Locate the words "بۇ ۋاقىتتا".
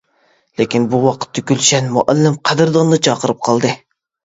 0.93-1.43